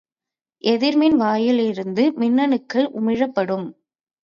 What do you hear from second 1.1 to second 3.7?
வாயிலிருந்து மின்னணுக்கள் உமிழப்படும்.